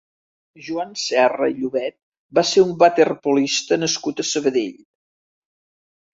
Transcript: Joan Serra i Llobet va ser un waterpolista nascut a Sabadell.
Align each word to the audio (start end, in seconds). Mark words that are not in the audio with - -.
Joan 0.67 0.95
Serra 1.01 1.49
i 1.51 1.53
Llobet 1.57 1.95
va 2.39 2.45
ser 2.53 2.65
un 2.69 2.73
waterpolista 2.85 3.79
nascut 3.83 4.25
a 4.27 4.27
Sabadell. 4.33 4.83